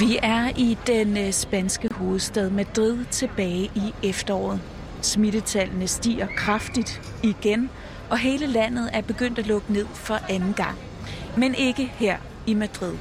[0.00, 4.60] Vi er i den øh, spanske hovedstad Madrid tilbage i efteråret.
[5.02, 7.70] Smittetallene stiger kraftigt igen,
[8.10, 10.78] og hele landet er begyndt at lukke ned for anden gang.
[11.36, 12.94] Men ikke her i Madrid.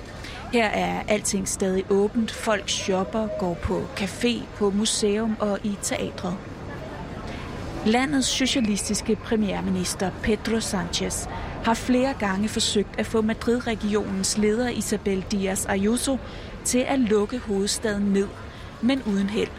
[0.51, 2.31] Her er alting stadig åbent.
[2.31, 6.37] Folk shopper, går på café, på museum og i teatret.
[7.85, 11.27] Landets socialistiske premierminister Pedro Sanchez
[11.63, 16.17] har flere gange forsøgt at få Madrid-regionens leder Isabel Díaz Ayuso
[16.65, 18.27] til at lukke hovedstaden ned,
[18.81, 19.49] men uden held.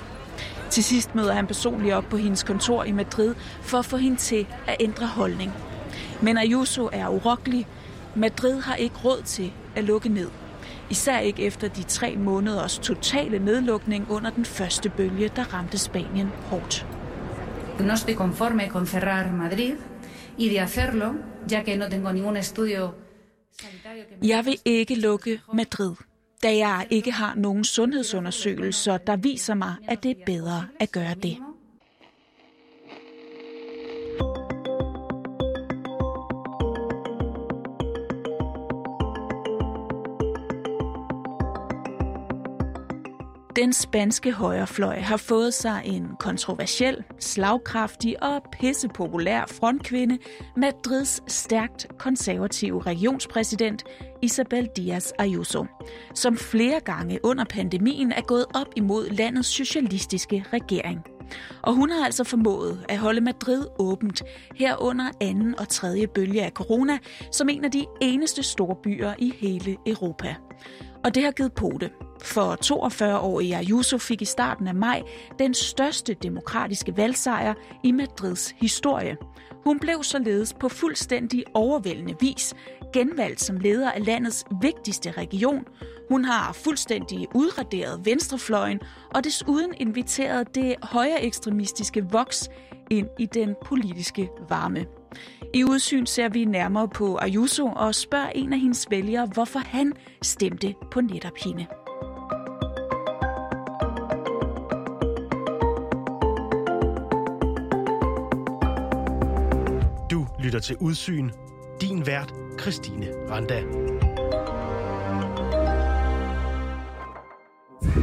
[0.70, 4.16] Til sidst møder han personligt op på hendes kontor i Madrid for at få hende
[4.16, 5.52] til at ændre holdning.
[6.22, 7.66] Men Ayuso er urokkelig.
[8.14, 10.28] Madrid har ikke råd til at lukke ned.
[10.90, 16.28] Især ikke efter de tre måneders totale nedlukning under den første bølge, der ramte Spanien
[16.50, 16.86] hårdt.
[17.80, 19.77] No estoy conforme con cerrar Madrid
[20.38, 21.14] y de hacerlo,
[21.52, 22.91] ya que no tengo ningún estudio
[24.22, 25.92] Jeg vil ikke lukke Madrid,
[26.44, 31.14] da jeg ikke har nogen sundhedsundersøgelser, der viser mig, at det er bedre at gøre
[31.22, 31.36] det.
[43.56, 50.19] Den spanske højrefløj har fået sig en kontroversiel, slagkraftig og pissepopulær frontkvinde,
[50.56, 53.84] Madrids stærkt konservative regionspræsident
[54.22, 55.66] Isabel Díaz Ayuso,
[56.14, 61.05] som flere gange under pandemien er gået op imod landets socialistiske regering.
[61.62, 64.22] Og hun har altså formået at holde Madrid åbent
[64.55, 66.98] herunder anden og tredje bølge af corona
[67.32, 70.34] som en af de eneste store byer i hele Europa.
[71.05, 71.91] Og det har givet pote.
[72.22, 75.02] For 42-årige Ayuso fik i starten af maj
[75.38, 79.16] den største demokratiske valgsejr i Madrids historie.
[79.64, 82.54] Hun blev således på fuldstændig overvældende vis
[82.92, 85.64] genvalgt som leder af landets vigtigste region.
[86.08, 88.80] Hun har fuldstændig udraderet venstrefløjen
[89.14, 92.48] og desuden inviteret det højere ekstremistiske Vox
[92.91, 94.86] ind i den politiske varme.
[95.54, 99.92] I udsyn ser vi nærmere på Ayuso og spørger en af hendes vælgere, hvorfor han
[100.22, 101.66] stemte på netop hende.
[110.54, 111.31] Lytter til Udsyn.
[111.81, 113.60] Din vært, Christine Randa.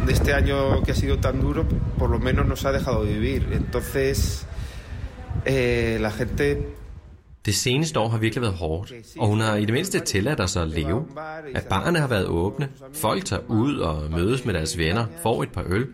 [0.07, 1.66] de este año que ha sido tan duro,
[1.97, 3.41] por lo menos nos ha dejado vivir.
[3.53, 4.47] Entonces,
[5.45, 6.57] eh, la gente
[7.45, 10.56] Det seneste år har virkelig været hårdt, og hun har i det mindste tilladt os
[10.56, 11.06] at leve.
[11.56, 15.51] At barne har været åbne, folk tager ud og mødes med deres venner, får et
[15.51, 15.88] par øl.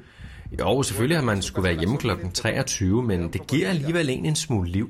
[0.60, 4.36] Jo, selvfølgelig har man skulle være hjemme klokken 23, men det giver alligevel en en
[4.36, 4.90] smule liv.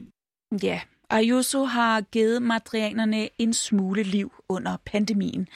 [0.64, 0.80] Ja,
[1.10, 5.48] Ayuso har givet madrianerne en smule liv under pandemien.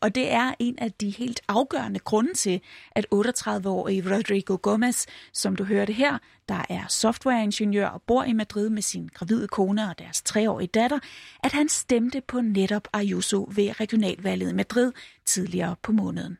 [0.00, 2.60] Og det er en af de helt afgørende grunde til,
[2.90, 6.18] at 38-årige Rodrigo Gomez, som du hørte her,
[6.48, 10.98] der er softwareingeniør og bor i Madrid med sin gravide kone og deres treårige datter,
[11.44, 14.92] at han stemte på netop Ayuso ved regionalvalget i Madrid
[15.26, 16.38] tidligere på måneden.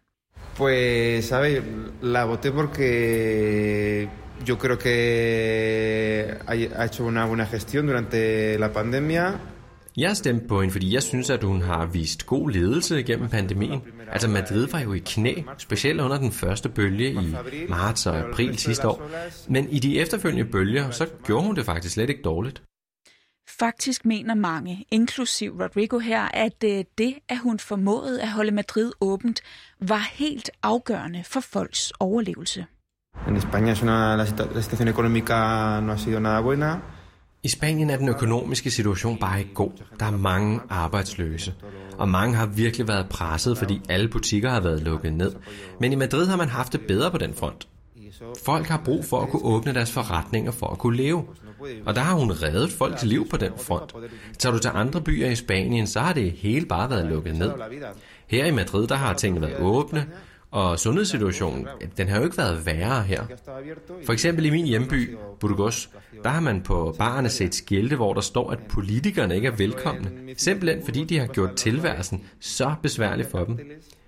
[0.61, 1.63] Pues, ¿sabes?
[2.03, 4.09] la voté porque
[4.45, 9.41] yo creo que ha ha hecho una buena gestión durante la pandemia.
[9.97, 13.83] Jeg stemte på hende, fordi jeg synes, at hun har vist god ledelse gennem pandemien.
[14.13, 17.35] Altså Madrid var jo i knæ, specielt under den første bølge i
[17.69, 19.11] marts og april sidste år.
[19.49, 22.63] Men i de efterfølgende bølger, så gjorde hun det faktisk slet ikke dårligt.
[23.59, 28.93] Faktisk mener mange, inklusiv Rodrigo her, at øh, det, at hun formåede at holde Madrid
[29.01, 29.41] åbent,
[29.81, 32.67] var helt afgørende for folks overlevelse.
[33.29, 35.35] En España es una, la, situa- la situación económica
[35.81, 36.81] no ha sido nada buena.
[37.43, 39.71] I Spanien er den økonomiske situation bare ikke god.
[40.01, 41.55] Der er mange arbejdsløse,
[41.99, 45.33] og mange har virkelig været presset, fordi alle butikker har været lukket ned.
[45.81, 47.69] Men i Madrid har man haft det bedre på den front.
[48.45, 51.25] Folk har brug for at kunne åbne deres forretninger for at kunne leve.
[51.87, 53.95] Og der har hun reddet folks liv på den front.
[54.39, 57.53] Tager du til andre byer i Spanien, så har det hele bare været lukket ned.
[58.27, 60.07] Her i Madrid, der har tingene været åbne,
[60.51, 61.67] og sundhedssituationen,
[61.97, 63.25] den har jo ikke været værre her.
[64.05, 65.91] For eksempel i min hjemby, Burgos,
[66.23, 70.11] der har man på barerne set skilte, hvor der står, at politikerne ikke er velkomne.
[70.37, 73.59] Simpelthen fordi de har gjort tilværelsen så besværlig for dem.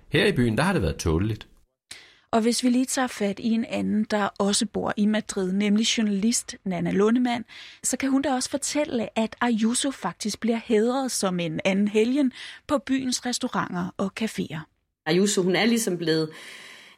[0.09, 1.47] Her i byen, der har det været tåleligt.
[2.33, 5.97] Og hvis vi lige tager fat i en anden, der også bor i Madrid, nemlig
[5.97, 7.45] journalist Nana Lundemann,
[7.83, 12.31] så kan hun da også fortælle, at Ayuso faktisk bliver hædret som en anden helgen
[12.67, 14.59] på byens restauranter og caféer.
[15.05, 16.29] Ayuso, hun er ligesom blevet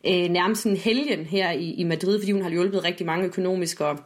[0.08, 3.82] øh, nærmest en helgen her i, i Madrid, fordi hun har hjulpet rigtig mange økonomisk
[3.82, 4.00] og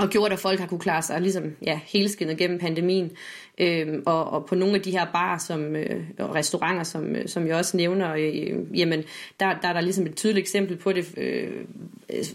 [0.00, 3.12] og gjort, at folk har kunne klare sig ligesom, ja, helskindet gennem pandemien.
[3.58, 7.28] Øhm, og, og på nogle af de her barer som, øh, og restauranter, som, øh,
[7.28, 9.04] som jeg også nævner, øh, jamen,
[9.40, 11.50] der, der er der ligesom et tydeligt eksempel på det, øh,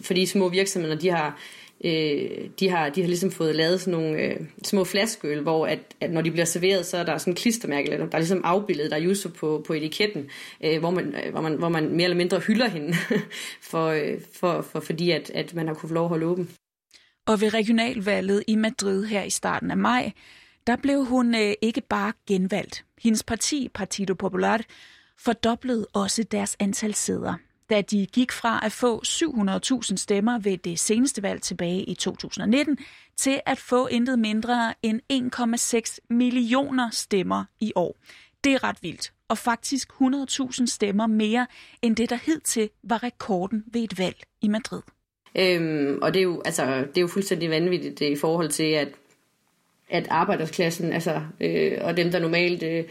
[0.01, 1.39] fordi små virksomheder, de har,
[1.83, 5.79] øh, de har, de har ligesom fået lavet sådan nogle øh, små flaskeøl, hvor at,
[6.01, 8.41] at når de bliver serveret, så er der sådan en klistermærke, eller der er ligesom
[8.44, 10.29] afbildet der er på, på etiketten,
[10.63, 12.94] øh, hvor, man, øh, hvor, man, hvor man mere eller mindre hylder hende,
[13.71, 16.50] for, øh, for, for, fordi at, at man har kunnet få lov at holde åben.
[17.30, 20.12] Og ved regionalvalget i Madrid her i starten af maj,
[20.68, 22.86] der blev hun øh, ikke bare genvalgt.
[23.02, 24.62] Hendes parti, Partido Popular,
[25.18, 27.34] fordoblede også deres antal sæder.
[27.70, 32.78] Da de gik fra at få 700.000 stemmer ved det seneste valg tilbage i 2019,
[33.18, 35.02] til at få intet mindre end
[35.94, 37.98] 1,6 millioner stemmer i år.
[38.44, 41.48] Det er ret vildt, og faktisk 100.000 stemmer mere
[41.81, 44.81] end det, der hidtil var rekorden ved et valg i Madrid.
[45.38, 48.72] Øhm, og det er, jo, altså, det er jo fuldstændig vanvittigt øh, i forhold til,
[48.72, 48.88] at,
[49.90, 52.84] at arbejderklassen altså, øh, og dem, der normalt øh,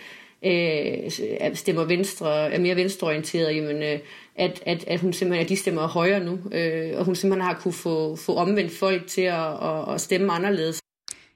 [0.44, 3.98] øh, stemmer venstre, er mere venstreorienteret, jamen, øh,
[4.36, 7.60] at, at, at hun simpelthen, at de stemmer højere nu, øh, og hun simpelthen har
[7.62, 10.80] kunne få, få omvendt folk til at, at, at stemme anderledes.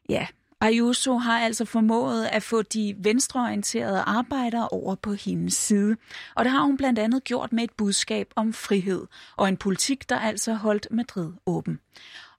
[0.09, 0.27] Ja,
[0.63, 5.97] Ayuso har altså formået at få de venstreorienterede arbejdere over på hendes side.
[6.35, 9.07] Og det har hun blandt andet gjort med et budskab om frihed
[9.37, 11.81] og en politik, der altså holdt Madrid åben.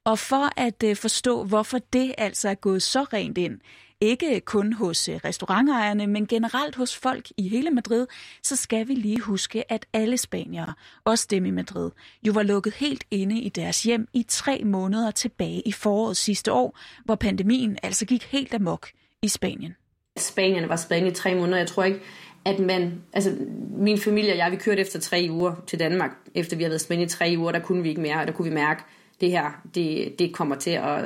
[0.03, 3.59] Og for at øh, forstå, hvorfor det altså er gået så rent ind,
[4.03, 8.07] ikke kun hos øh, restaurantejerne, men generelt hos folk i hele Madrid,
[8.43, 10.73] så skal vi lige huske, at alle spaniere,
[11.05, 11.91] også dem i Madrid,
[12.27, 16.51] jo var lukket helt inde i deres hjem i tre måneder tilbage i foråret sidste
[16.51, 18.87] år, hvor pandemien altså gik helt amok
[19.21, 19.75] i Spanien.
[20.17, 21.57] Spanien var Spanien i tre måneder.
[21.57, 21.99] Jeg tror ikke,
[22.45, 23.35] at man, altså
[23.77, 26.81] min familie og jeg, vi kørte efter tre uger til Danmark, efter vi havde været
[26.81, 28.83] i Spanien i tre uger, der kunne vi ikke mere, og der kunne vi mærke,
[29.21, 31.05] det her, det, det kommer til at,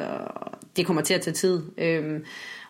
[0.77, 1.61] det kommer til at tage tid.
[1.77, 2.25] Øhm,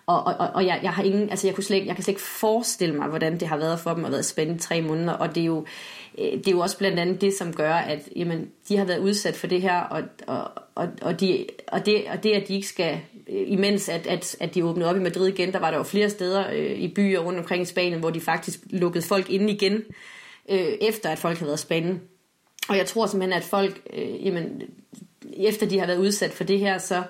[0.08, 2.22] og, og, og jeg, jeg har ingen, altså jeg, kunne slet, jeg kan slet ikke
[2.22, 5.36] forestille mig, hvordan det har været for dem at være spændt i tre måneder, og
[5.36, 5.66] det er jo,
[6.18, 9.00] øh, det er jo også blandt andet det, som gør, at jamen, de har været
[9.00, 12.54] udsat for det her, og, og, og, og, de, og, det, og det, at de
[12.54, 13.00] ikke skal,
[13.30, 15.84] øh, imens at, at, at de åbnede op i Madrid igen, der var der jo
[15.84, 19.50] flere steder øh, i byer rundt omkring i Spanien, hvor de faktisk lukkede folk ind
[19.50, 19.84] igen,
[20.50, 22.02] øh, efter at folk havde været spændt.
[22.70, 24.62] Og jeg tror simpelthen, at folk, øh, jamen,
[25.38, 27.04] efter de har været udsat for det her, så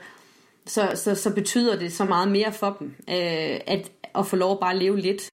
[0.68, 4.52] så, så, så betyder det så meget mere for dem, øh, at, at få lov
[4.52, 5.30] at bare leve lidt.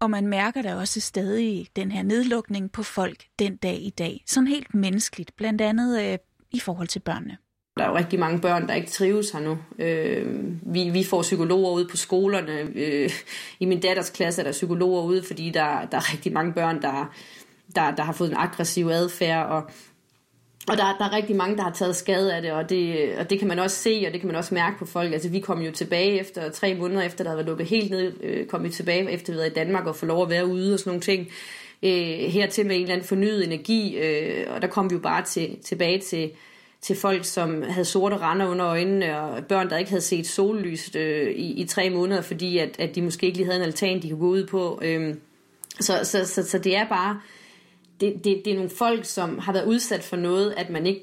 [0.00, 4.24] Og man mærker da også stadig den her nedlukning på folk den dag i dag.
[4.26, 6.18] Sådan helt menneskeligt, blandt andet øh,
[6.50, 7.36] i forhold til børnene.
[7.76, 9.58] Der er jo rigtig mange børn, der ikke trives her nu.
[9.78, 10.44] Øh,
[10.74, 12.52] vi, vi får psykologer ude på skolerne.
[12.74, 13.10] Øh,
[13.60, 16.82] I min datters klasse er der psykologer ude, fordi der, der er rigtig mange børn,
[16.82, 17.12] der,
[17.74, 19.70] der, der har fået en aggressiv adfærd, og
[20.68, 23.30] og der, der er rigtig mange, der har taget skade af det og, det, og
[23.30, 25.12] det kan man også se, og det kan man også mærke på folk.
[25.12, 28.12] Altså vi kom jo tilbage efter tre måneder, efter der havde været lukket helt ned,
[28.22, 30.74] øh, kom vi tilbage efter vi havde i Danmark og få lov at være ude
[30.74, 31.28] og sådan nogle ting.
[31.82, 35.24] Øh, hertil med en eller anden fornyet energi, øh, og der kom vi jo bare
[35.24, 36.30] til, tilbage til,
[36.80, 40.90] til folk, som havde sorte render under øjnene, og børn, der ikke havde set sollys
[40.96, 44.02] øh, i, i tre måneder, fordi at, at de måske ikke lige havde en altan,
[44.02, 44.80] de kunne gå ud på.
[44.82, 45.14] Øh,
[45.80, 47.20] så, så, så, så det er bare
[48.02, 51.00] det, det, det er nogle folk, som har været udsat for noget, at man ikke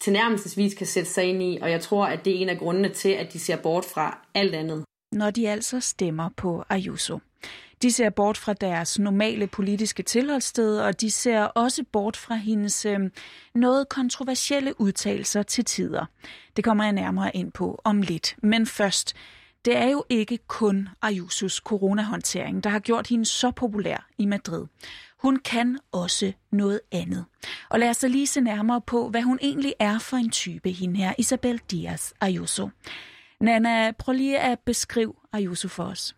[0.00, 2.88] tilnærmelsesvis kan sætte sig ind i, og jeg tror, at det er en af grundene
[2.88, 4.84] til, at de ser bort fra alt andet.
[5.12, 7.18] Når de altså stemmer på Ayuso.
[7.82, 12.86] De ser bort fra deres normale politiske tilholdssted, og de ser også bort fra hendes
[12.86, 12.98] øh,
[13.54, 16.04] noget kontroversielle udtalelser til tider.
[16.56, 18.36] Det kommer jeg nærmere ind på om lidt.
[18.42, 19.14] Men først,
[19.64, 24.66] det er jo ikke kun Ayusos coronahåndtering, der har gjort hende så populær i Madrid.
[25.22, 27.24] Hun kan også noget andet.
[27.70, 30.70] Og lad os så lige se nærmere på, hvad hun egentlig er for en type,
[30.70, 32.68] hende her, Isabel Diaz Ayuso.
[33.40, 36.14] Nana, prøv lige at beskrive Ayuso for os.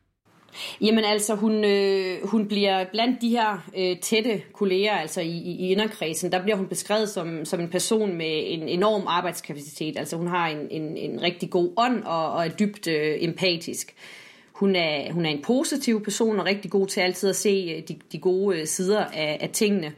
[0.81, 5.71] Jamen altså, hun, øh, hun bliver blandt de her øh, tætte kolleger, altså i, i,
[5.71, 9.99] inderkredsen, der bliver hun beskrevet som, som en person med en enorm arbejdskapacitet.
[9.99, 13.95] Altså hun har en, en, en rigtig god ånd og, og er dybt øh, empatisk.
[14.61, 17.89] Hun er, hun er en positiv person og rigtig god til altid at se øh,
[17.89, 19.93] de, de gode øh, sider af, af tingene.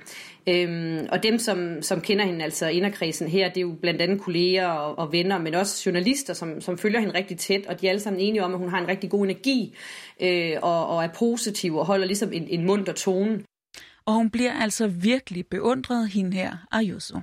[0.46, 4.20] Øhm, og dem, som, som kender hende, altså inderkredsen her, det er jo blandt andet
[4.20, 7.86] kolleger og, og venner, men også journalister, som, som følger hende rigtig tæt, og de
[7.86, 9.74] er alle sammen enige om, at hun har en rigtig god energi
[10.20, 13.42] øh, og, og er positiv og holder ligesom en, en munter tone.
[14.06, 17.18] Og hun bliver altså virkelig beundret, hende her, Ayuso.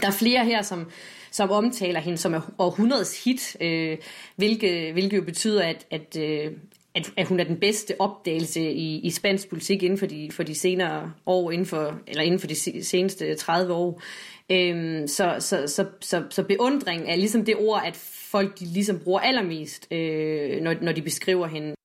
[0.00, 0.90] Der er flere her, som,
[1.36, 3.98] som omtaler hende som århundredes hit, øh,
[4.36, 6.52] hvilket, hvilket jo betyder, at, at, øh,
[6.94, 10.42] at, at hun er den bedste opdagelse i, i spansk politik inden for de, for
[10.42, 14.02] de senere år, inden for, eller inden for de seneste 30 år.
[14.50, 17.96] Øhm, så, så, så, så, så beundring er ligesom det ord, at
[18.30, 21.75] folk de ligesom bruger allermest, øh, når, når de beskriver hende.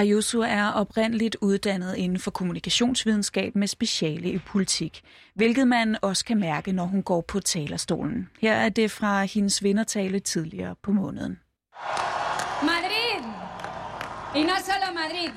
[0.00, 5.00] Ayuso er oprindeligt uddannet inden for kommunikationsvidenskab med speciale i politik,
[5.34, 8.28] hvilket man også kan mærke, når hun går på talerstolen.
[8.40, 11.38] Her er det fra hendes vindertale tidligere på måneden.
[12.62, 13.24] Madrid,
[14.36, 15.32] y no solo Madrid.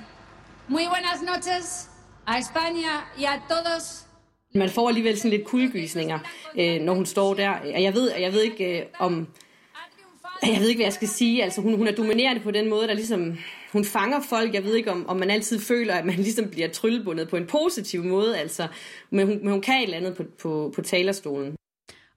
[0.68, 1.90] Muy buenas noches
[2.28, 4.08] a España y a todos
[4.56, 6.20] man får alligevel sådan lidt kuldegysninger,
[6.60, 7.50] øh, når hun står der.
[7.50, 9.28] Og jeg ved, jeg ved ikke øh, om...
[10.48, 11.44] Jeg ved ikke, hvad jeg skal sige.
[11.44, 13.38] Altså, hun, hun er dominerende på den måde, der ligesom...
[13.74, 14.54] Hun fanger folk.
[14.54, 17.48] Jeg ved ikke, om, om man altid føler, at man ligesom bliver tryllebundet på en
[17.48, 18.38] positiv måde.
[18.38, 18.68] Altså,
[19.10, 21.56] men, hun, men hun kan et eller andet på, på, på talerstolen.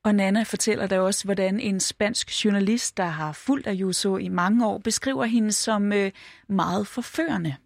[0.03, 4.67] Og Nana fortæller da også, hvordan en spansk journalist, der har fulgt Ayuso i mange
[4.67, 6.11] år, beskriver hende som øh,
[6.49, 7.57] meget forførende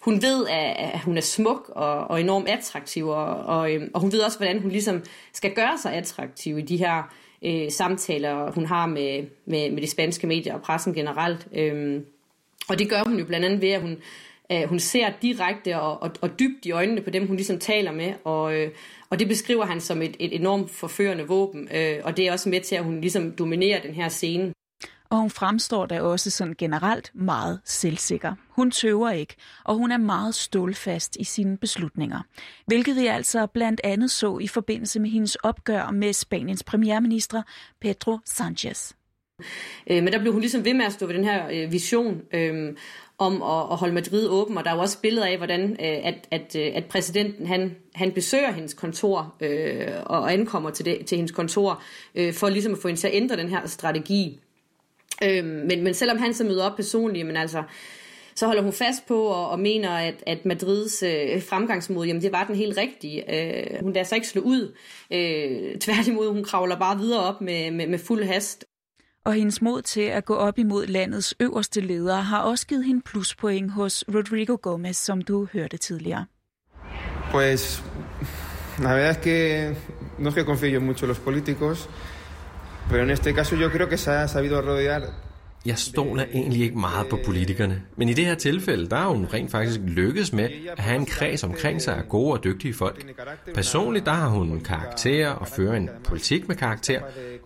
[0.00, 4.12] hun ved, at hun er smuk og, og enormt attraktiv, og, og, øhm, og hun
[4.12, 5.02] ved også, hvordan hun ligesom
[5.32, 7.14] skal gøre sig attraktiv i de her
[7.44, 11.48] øh, samtaler, hun har med, med, med de spanske medier og pressen generelt.
[11.52, 12.04] Øhm,
[12.68, 13.96] og det gør hun jo blandt andet ved, at hun,
[14.52, 17.92] øh, hun ser direkte og, og, og dybt i øjnene på dem, hun ligesom taler
[17.92, 18.70] med, og, øh,
[19.10, 22.48] og det beskriver han som et, et enormt forførende våben, øh, og det er også
[22.48, 24.52] med til, at hun ligesom dominerer den her scene
[25.10, 28.34] og hun fremstår da også sådan generelt meget selvsikker.
[28.48, 32.22] Hun tøver ikke, og hun er meget stålfast i sine beslutninger.
[32.66, 37.42] Hvilket vi altså blandt andet så i forbindelse med hendes opgør med Spaniens premierminister
[37.80, 38.97] Pedro Sanchez.
[39.90, 42.22] Øh, men der blev hun ligesom ved med at stå ved den her øh, vision
[42.32, 42.74] øh,
[43.18, 45.76] om at, at holde Madrid åben, og der er jo også billeder af, hvordan øh,
[45.80, 51.06] at, at, øh, at præsidenten han, han besøger hendes kontor øh, og ankommer til, det,
[51.06, 51.82] til hendes kontor
[52.14, 54.40] øh, for ligesom at få hende til at ændre den her strategi.
[55.24, 57.62] Øhm, men, men selvom han så møder op personligt, men altså,
[58.34, 62.32] så holder hun fast på og, og mener, at, at Madrids øh, fremgangsmåde, jamen det
[62.32, 63.34] var den helt rigtige.
[63.34, 64.74] Øh, hun lader sig ikke slå ud.
[65.12, 68.64] Øh, tværtimod, hun kravler bare videre op med, med, med fuld hast.
[69.28, 73.02] Og hendes mod til at gå op imod landets øverste ledere har også givet hende
[73.04, 76.26] pluspoint hos Rodrigo Gomez, som du hørte tidligere.
[77.30, 77.84] Pues,
[78.78, 79.76] la verdad es que
[80.18, 81.88] no es que confío yo mucho en los políticos,
[82.90, 85.02] Pero en este caso yo creo que se ha sabido rodear
[85.68, 89.26] jeg stoler egentlig ikke meget på politikerne, men i det her tilfælde, der er hun
[89.32, 93.06] rent faktisk lykkes med at have en kreds omkring sig af gode og dygtige folk.
[93.54, 97.00] Personligt, der har hun karakter og fører en politik med karakter,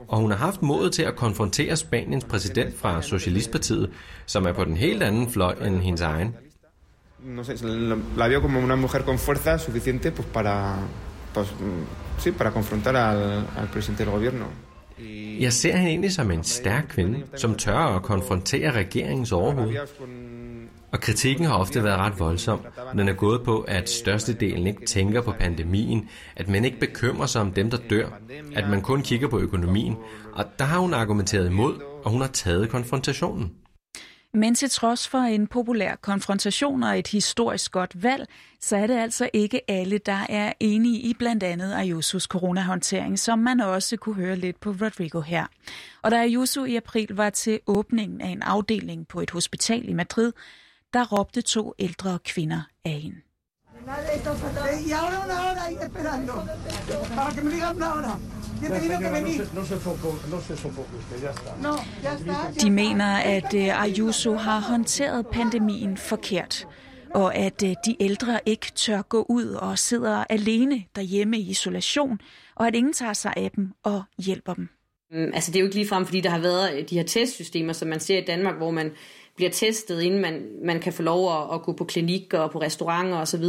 [0.09, 3.91] og hun har haft modet til at konfrontere Spaniens præsident fra Socialistpartiet,
[4.27, 6.35] som er på den helt anden fløj end hendes egen.
[7.25, 7.55] No sé,
[8.17, 10.77] la veo como una mujer con fuerza suficiente pues para,
[11.35, 11.85] pues, mm,
[12.19, 14.47] sí, para confrontar al, al presidente del gobierno.
[15.41, 19.77] Jeg ser hende egentlig som en stærk kvinde, som tør at konfrontere regeringens overhoved.
[20.93, 22.61] Og kritikken har ofte været ret voldsom.
[22.93, 27.41] Den er gået på, at størstedelen ikke tænker på pandemien, at man ikke bekymrer sig
[27.41, 28.09] om dem, der dør,
[28.57, 29.97] at man kun kigger på økonomien.
[30.33, 33.53] Og der har hun argumenteret imod, og hun har taget konfrontationen.
[34.35, 38.29] Men til trods for en populær konfrontation og et historisk godt valg,
[38.61, 43.39] så er det altså ikke alle, der er enige i blandt andet Ayusos coronahåndtering, som
[43.39, 45.47] man også kunne høre lidt på Rodrigo her.
[46.03, 49.93] Og da Ayuso i april var til åbningen af en afdeling på et hospital i
[49.93, 50.33] Madrid,
[50.93, 53.17] der råbte to ældre kvinder af hende.
[54.87, 56.35] Y ahora una hora esperando
[57.17, 58.42] para que me digan una hora.
[62.61, 66.67] De mener, at øh, Ayuso har håndteret pandemien forkert,
[67.11, 72.21] og at øh, de ældre ikke tør gå ud og sidder alene derhjemme i isolation,
[72.55, 74.69] og at ingen tager sig af dem og hjælper dem.
[75.11, 77.73] Mm, altså det er jo ikke ligefrem, fordi der har været øh, de her testsystemer,
[77.73, 78.93] som man ser i Danmark, hvor man
[79.37, 82.61] bliver testet, inden man, man kan få lov at, at gå på klinik og på
[82.61, 83.45] restauranter osv.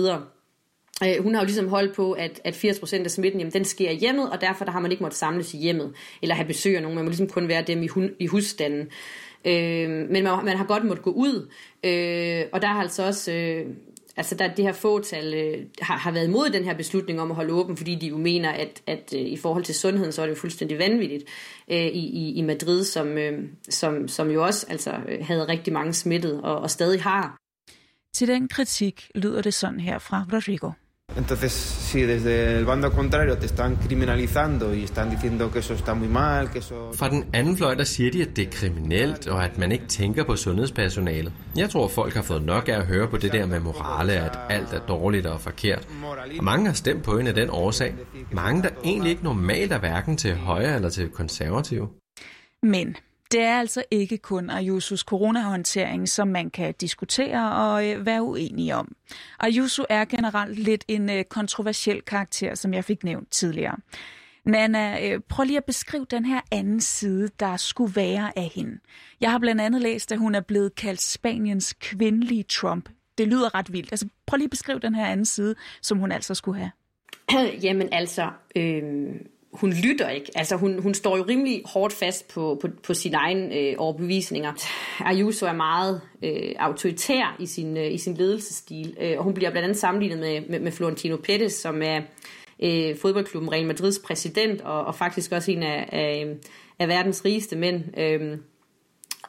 [1.04, 3.90] Øh, hun har jo ligesom holdt på, at, at 80% af smitten, jamen, den sker
[3.90, 6.76] i hjemmet, og derfor der har man ikke måttet samles i hjemmet, eller have besøg
[6.76, 6.96] af nogen.
[6.96, 8.88] Man må ligesom kun være dem i, hun, i husstanden.
[9.46, 11.50] Øh, men man, man har godt måttet gå ud,
[11.84, 13.32] øh, og der har altså også...
[13.32, 13.66] Øh,
[14.18, 17.36] altså der, det her fåtal øh, har, har været imod den her beslutning om at
[17.36, 20.26] holde åben, fordi de jo mener, at, at øh, i forhold til sundheden, så er
[20.26, 21.24] det jo fuldstændig vanvittigt
[21.72, 25.74] øh, i, i, i Madrid, som, øh, som, som jo også altså, øh, havde rigtig
[25.74, 27.38] mange smittet og, og stadig har.
[28.14, 30.70] Til den kritik lyder det sådan her fra Rodrigo.
[31.18, 35.94] Entonces, si desde el bando contrario te están criminalizando y están diciendo que eso está
[35.94, 36.92] muy mal, que eso...
[36.94, 39.86] Fra den anden fløj, der siger de, at det er kriminelt, og at man ikke
[39.88, 41.32] tænker på sundhedspersonalet.
[41.56, 44.40] Jeg tror, folk har fået nok af at høre på det der med morale, at
[44.50, 45.88] alt er dårligt og forkert.
[46.38, 47.96] Og mange har stemt på en af den årsag.
[48.32, 51.88] Mange, der egentlig ikke normalt er hverken til højre eller til konservative.
[52.64, 52.96] Men
[53.34, 58.76] det er altså ikke kun Ayusos coronahåndtering, som man kan diskutere og øh, være uenige
[58.76, 58.96] om.
[59.40, 63.76] Ayuso er generelt lidt en øh, kontroversiel karakter, som jeg fik nævnt tidligere.
[64.46, 68.80] Nana, øh, prøv lige at beskrive den her anden side, der skulle være af hende.
[69.22, 72.90] Jeg har blandt andet læst, at hun er blevet kaldt Spaniens kvindelige Trump.
[73.18, 73.92] Det lyder ret vildt.
[73.92, 76.72] Altså, prøv lige at beskrive den her anden side, som hun altså skulle have.
[77.66, 78.84] Jamen altså, øh,
[79.54, 80.32] hun lytter ikke.
[80.36, 84.54] Altså hun, hun står jo rimelig hårdt fast på, på, på sine egne øh, overbevisninger.
[85.00, 89.52] Ayuso er meget øh, autoritær i sin, øh, i sin ledelsesstil, øh, og hun bliver
[89.52, 92.02] blandt andet sammenlignet med, med, med Florentino Pérez, som er
[92.64, 96.36] øh, fodboldklubben Real Madrids præsident, og, og faktisk også en af, af,
[96.80, 98.00] af verdens rigeste mænd.
[98.00, 98.38] Øh,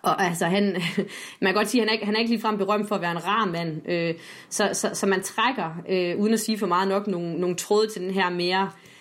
[0.02, 0.64] og altså han,
[1.40, 3.10] man kan godt sige, at han er, han er ikke ligefrem berømt for at være
[3.10, 3.90] en rar mand.
[3.90, 4.14] Øh,
[4.48, 7.88] så, så, så man trækker, øh, uden at sige for meget nok, nogle, nogle tråde
[7.88, 8.93] til den her mere øh,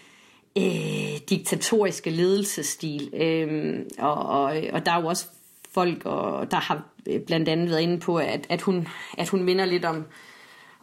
[0.57, 3.09] Øh, diktatoriske ledelsesstil.
[3.13, 4.43] Øh, og, og,
[4.73, 5.27] og der er jo også
[5.71, 9.43] folk, og der har øh, blandt andet været inde på, at, at, hun, at hun
[9.43, 10.05] minder lidt om,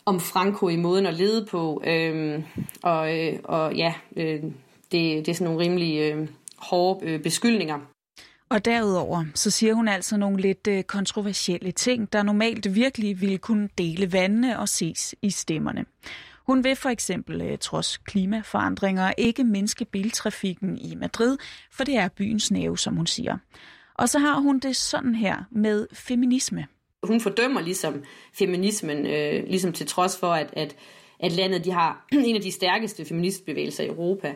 [0.05, 1.83] om Franco i måden at lede på.
[1.87, 2.43] Øh,
[2.83, 4.43] og, øh, og ja, øh,
[4.93, 7.79] det, det er sådan nogle rimelig øh, hårde øh, beskyldninger.
[8.49, 13.39] Og derudover så siger hun altså nogle lidt øh, kontroversielle ting, der normalt virkelig ville
[13.39, 15.85] kunne dele vandene og ses i stemmerne.
[16.51, 21.39] Hun vil for eksempel, øh, trods klimaforandringer, ikke mindske biltrafikken i Madrid,
[21.71, 23.39] for det er byens nerve, som hun siger.
[23.95, 26.67] Og så har hun det sådan her med feminisme.
[27.03, 28.05] Hun fordømmer ligesom
[28.39, 30.77] feminismen, øh, ligesom til trods for, at, at,
[31.21, 34.35] at landet de har en af de stærkeste feministbevægelser i Europa.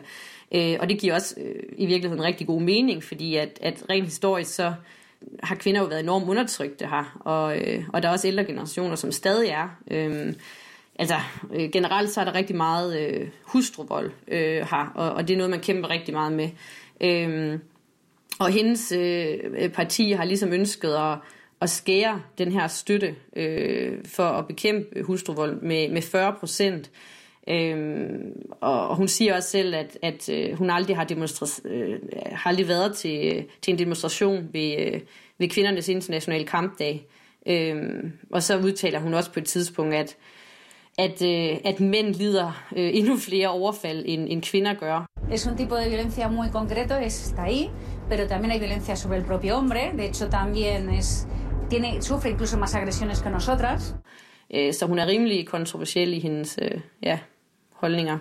[0.51, 3.83] Øh, og det giver også øh, i virkeligheden en rigtig god mening, fordi at, at
[3.89, 4.73] rent historisk så
[5.43, 8.95] har kvinder jo været enormt undertrykte her, og, øh, og der er også ældre generationer,
[8.95, 9.69] som stadig er.
[9.91, 10.33] Øh,
[10.99, 11.15] altså
[11.53, 15.37] øh, generelt så er der rigtig meget øh, hustruvold øh, her, og, og det er
[15.37, 16.49] noget, man kæmper rigtig meget med.
[17.01, 17.59] Øh,
[18.39, 21.17] og hendes øh, parti har ligesom ønsket at,
[21.61, 26.91] at skære den her støtte øh, for at bekæmpe hustruvold med, med 40 procent.
[27.49, 31.99] Øhm, og, og hun siger også selv, at, at øh, hun aldrig har, demonstra- øh,
[32.31, 35.01] har aldrig været til, til en demonstration ved, øh,
[35.37, 37.07] ved kvindernes internationale kampdag.
[37.47, 40.17] Øhm, og så udtaler hun også på et tidspunkt, at,
[40.97, 45.05] at, øh, at mænd lider øh, endnu flere overfald, end, end kvinder gør.
[45.31, 47.69] Es un tipo de violencia muy concreto, es, está ahí,
[48.09, 49.91] pero también hay violencia sobre el propio hombre.
[49.97, 51.27] De hecho, también es,
[51.69, 53.95] tiene, sufre incluso más agresiones que nosotras.
[54.53, 57.19] Øh, så hun er rimelig kontroversiel i hendes øh, ja,
[57.73, 58.17] holdninger.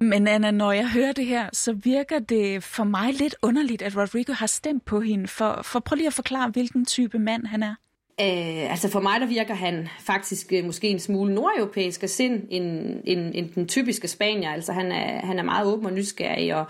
[0.00, 3.96] Men Anna, når jeg hører det her, så virker det for mig lidt underligt, at
[3.96, 5.28] Rodrigo har stemt på hende.
[5.28, 7.74] For, for prøv lige at forklare, hvilken type mand han er.
[8.20, 12.42] Øh, altså for mig der virker han faktisk øh, måske en smule nordeuropæisk af sind
[12.50, 14.50] end, end, end den typiske spanier.
[14.50, 16.64] Altså han er, han er meget åben og nysgerrig, og,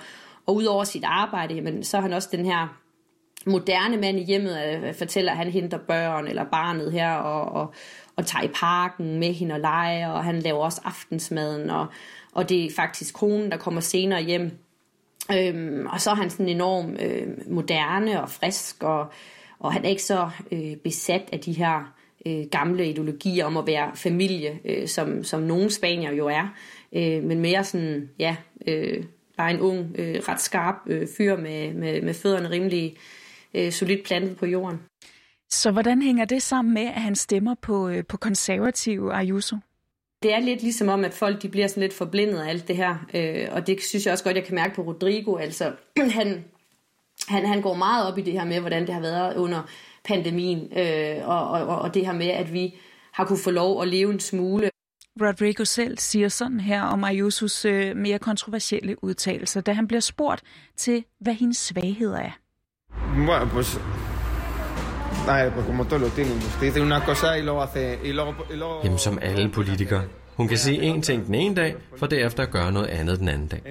[0.47, 2.81] og udover sit arbejde, jamen, så er han også den her
[3.47, 7.75] moderne mand i hjemmet, øh, fortæller, at han henter børn eller barnet her, og, og,
[8.17, 11.87] og tager i parken med hende og leger, og han laver også aftensmaden, og,
[12.33, 14.59] og det er faktisk konen, der kommer senere hjem.
[15.33, 19.07] Øhm, og så er han sådan enormt øh, moderne og frisk, og,
[19.65, 21.95] og han er ikke så øh, besat af de her
[22.27, 26.55] øh, gamle ideologier om at være familie, øh, som, som nogle spanier jo er,
[26.93, 29.05] øh, men mere sådan, ja, øh,
[29.37, 32.97] bare en ung, øh, ret skarp øh, fyr med, med, med fødderne rimelig
[33.55, 34.81] øh, solidt plantet på jorden.
[35.51, 39.57] Så hvordan hænger det sammen med, at han stemmer på, øh, på konservative Ayuso?
[40.23, 42.77] Det er lidt ligesom om, at folk de bliver sådan lidt forblindet af alt det
[42.77, 45.37] her, øh, og det synes jeg også godt, jeg kan mærke på Rodrigo.
[45.37, 45.73] Altså,
[46.19, 46.45] han,
[47.29, 49.63] han, han går meget op i det her med, hvordan det har været under
[50.05, 52.75] pandemien, øh, og, og, og det her med, at vi
[53.13, 54.71] har kunne få lov at leve en smule.
[55.21, 60.43] Rodrigo selv siger sådan her om Ayusos øh, mere kontroversielle udtalelser, da han bliver spurgt
[60.77, 62.31] til, hvad hendes svagheder er.
[63.27, 63.79] Bueno, pues
[65.27, 66.37] Nej, pues como todos lo tienen.
[66.37, 67.99] Usted dice una cosa y luego hace...
[68.05, 68.81] Y luego, y luego...
[68.85, 70.03] Jamen som alle politikere.
[70.37, 73.29] Hun kan sige én ting den ene dag, for derefter at gøre noget andet den
[73.29, 73.63] anden dag.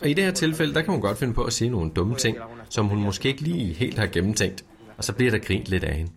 [0.00, 2.16] Og i det her tilfælde, der kan hun godt finde på at sige nogle dumme
[2.16, 2.36] ting,
[2.70, 4.64] som hun måske ikke lige helt har gennemtænkt.
[4.96, 6.12] Og så bliver der grint lidt af hende.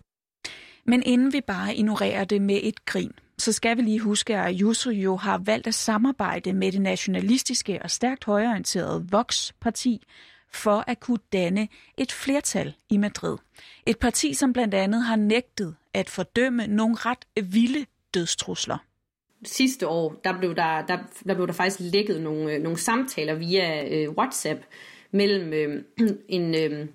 [0.86, 4.46] Men inden vi bare ignorerer det med et grin, så skal vi lige huske, at
[4.46, 10.02] Ayuso jo har valgt at samarbejde med det nationalistiske og stærkt højorienterede Vox-parti,
[10.52, 13.38] for at kunne danne et flertal i Madrid.
[13.86, 18.78] Et parti, som blandt andet har nægtet at fordømme nogle ret vilde dødstrusler.
[19.44, 23.34] Sidste år, der blev der, der, der, blev der faktisk lækket nogle, øh, nogle samtaler
[23.34, 24.60] via øh, WhatsApp
[25.10, 25.82] mellem øh,
[26.28, 26.86] en, øh,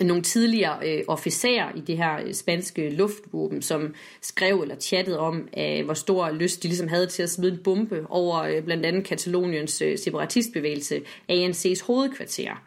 [0.00, 5.48] nogle tidligere øh, officerer i det her øh, spanske luftvåben, som skrev eller chattede om,
[5.58, 8.86] øh, hvor stor lyst de ligesom havde til at smide en bombe over øh, blandt
[8.86, 11.00] andet Kataloniens øh, separatistbevægelse,
[11.32, 12.62] ANC's hovedkvarter.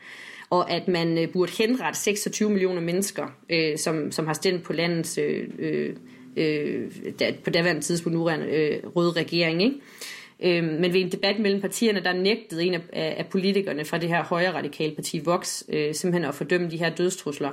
[0.49, 4.73] og at man øh, burde henrette 26 millioner mennesker, øh, som, som har stemt på
[4.73, 5.95] landets øh, øh
[6.37, 9.63] øh, der, på daværende tidspunkt nuværende øh, røde regering.
[9.63, 9.75] Ikke?
[10.43, 14.09] Øh, men ved en debat mellem partierne, der nægtede en af, af politikerne fra det
[14.09, 17.51] her højre radikale parti Vox øh, simpelthen at fordømme de her dødstrusler.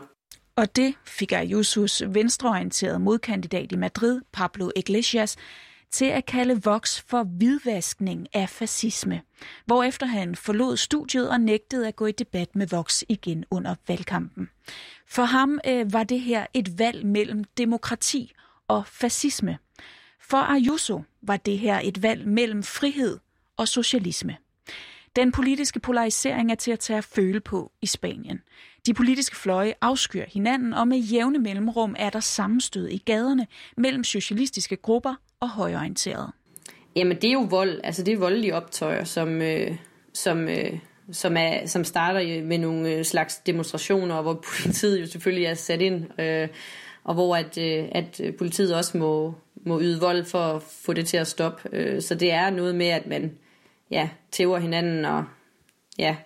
[0.56, 5.36] Og det fik Ayusos venstreorienterede modkandidat i Madrid, Pablo Iglesias,
[5.90, 9.20] til at kalde Vox for hvidvaskning af fascisme,
[9.66, 14.48] hvorefter han forlod studiet og nægtede at gå i debat med Vox igen under valgkampen.
[15.06, 18.32] For ham øh, var det her et valg mellem demokrati
[18.68, 19.58] og fascisme.
[20.20, 23.18] For Ayuso var det her et valg mellem frihed
[23.56, 24.36] og socialisme.
[25.16, 28.40] Den politiske polarisering er til at tage at føle på i Spanien.
[28.86, 34.04] De politiske fløje afskyr hinanden, og med jævne mellemrum er der sammenstød i gaderne mellem
[34.04, 36.32] socialistiske grupper og højorienterede.
[36.96, 39.76] Jamen det er jo vold, altså det er voldelige optøjer, som, øh,
[40.14, 40.78] som, øh,
[41.12, 45.80] som, er, som starter med nogle øh, slags demonstrationer, hvor politiet jo selvfølgelig er sat
[45.80, 46.48] ind, øh,
[47.08, 49.34] og hvor at, øh, at politiet også må,
[49.66, 51.68] må yde vold for at få det til at stoppe.
[51.72, 53.38] Øh, så det er noget med, at man
[53.90, 55.24] ja, tæver hinanden og
[55.98, 56.16] ja,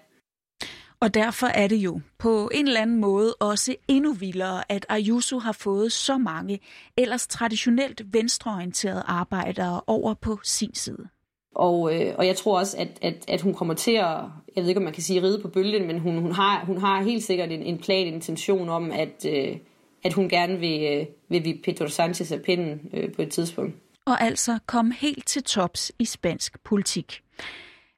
[1.00, 5.38] og derfor er det jo på en eller anden måde også endnu vildere, at Ayuso
[5.38, 6.60] har fået så mange
[6.96, 11.08] ellers traditionelt venstreorienterede arbejdere over på sin side.
[11.54, 14.16] Og, øh, og jeg tror også, at, at, at hun kommer til at,
[14.56, 16.78] jeg ved ikke om man kan sige ride på bølgen, men hun, hun, har, hun
[16.78, 19.56] har helt sikkert en, en plan, en intention om, at, øh,
[20.04, 23.74] at hun gerne vil, øh, vil vi Pedro Sanchez af pinden øh, på et tidspunkt.
[24.04, 27.22] Og altså komme helt til tops i spansk politik.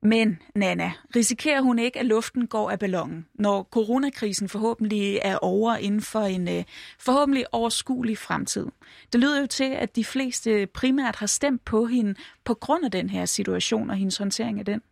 [0.03, 5.77] Men, Nana, risikerer hun ikke, at luften går af ballonen, når coronakrisen forhåbentlig er over
[5.77, 6.65] inden for en øh,
[6.99, 8.67] forhåbentlig overskuelig fremtid?
[9.13, 12.15] Det lyder jo til, at de fleste primært har stemt på hende
[12.45, 14.83] på grund af den her situation og hendes håndtering af den.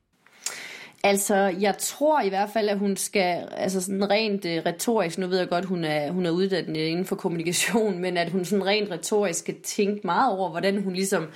[1.04, 5.26] Altså, jeg tror i hvert fald, at hun skal, altså sådan rent øh, retorisk, nu
[5.26, 8.66] ved jeg godt, hun er, hun er uddannet inden for kommunikation, men at hun sådan
[8.66, 11.28] rent retorisk skal tænke meget over, hvordan hun ligesom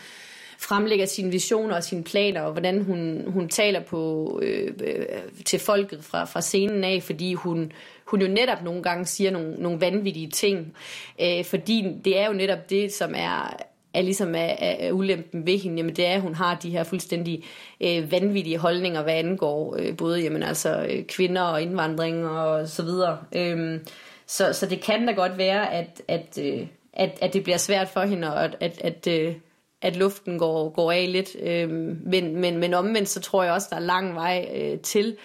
[0.58, 5.06] fremlægger sine visioner og sine planer, og hvordan hun, hun taler på, øh, øh,
[5.44, 7.72] til folket fra, fra scenen af, fordi hun,
[8.04, 10.76] hun jo netop nogle gange siger nogle, nogle vanvittige ting.
[11.22, 13.56] Øh, fordi det er jo netop det, som er,
[13.96, 16.84] er ligesom er, er ulempen ved hende, jamen det er, at hun har de her
[16.84, 17.44] fuldstændig
[17.80, 22.82] øh, vanvittige holdninger, hvad angår øh, både jamen, altså, øh, kvinder og indvandring og så
[22.82, 23.18] videre.
[23.32, 23.80] Øh,
[24.26, 27.88] så, så det kan da godt være, at, at, øh, at, at det bliver svært
[27.88, 29.34] for hende, og at, at, at, øh,
[29.82, 31.36] at luften går, går af lidt.
[31.42, 35.16] Øh, men, men, men omvendt, så tror jeg også, der er lang vej øh, til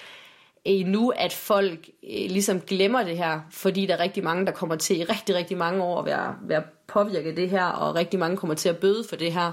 [0.66, 4.76] endnu, at folk øh, ligesom glemmer det her, fordi der er rigtig mange, der kommer
[4.76, 8.20] til i rigtig, rigtig mange år at være, være påvirket af det her, og rigtig
[8.20, 9.52] mange kommer til at bøde for det her.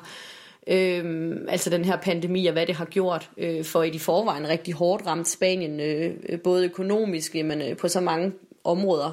[0.66, 4.48] Øhm, altså den her pandemi og hvad det har gjort øh, for et i forvejen
[4.48, 8.32] rigtig hårdt ramt Spanien, øh, øh både økonomisk, men øh, på så mange
[8.64, 9.12] områder.